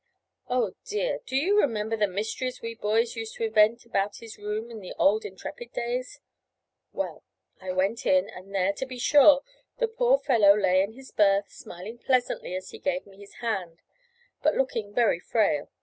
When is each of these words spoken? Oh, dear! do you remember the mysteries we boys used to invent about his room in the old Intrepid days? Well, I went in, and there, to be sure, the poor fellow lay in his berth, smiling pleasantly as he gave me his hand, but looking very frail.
Oh, 0.49 0.73
dear! 0.83 1.19
do 1.27 1.35
you 1.35 1.59
remember 1.59 1.95
the 1.95 2.07
mysteries 2.07 2.59
we 2.59 2.73
boys 2.73 3.15
used 3.15 3.35
to 3.35 3.43
invent 3.43 3.85
about 3.85 4.15
his 4.15 4.35
room 4.39 4.71
in 4.71 4.79
the 4.79 4.95
old 4.97 5.25
Intrepid 5.25 5.73
days? 5.73 6.19
Well, 6.91 7.23
I 7.61 7.71
went 7.71 8.07
in, 8.07 8.27
and 8.27 8.51
there, 8.55 8.73
to 8.73 8.87
be 8.87 8.97
sure, 8.97 9.43
the 9.77 9.87
poor 9.87 10.17
fellow 10.17 10.57
lay 10.57 10.81
in 10.81 10.93
his 10.93 11.11
berth, 11.11 11.51
smiling 11.51 11.99
pleasantly 11.99 12.55
as 12.55 12.71
he 12.71 12.79
gave 12.79 13.05
me 13.05 13.19
his 13.19 13.35
hand, 13.41 13.83
but 14.41 14.55
looking 14.55 14.91
very 14.91 15.19
frail. 15.19 15.69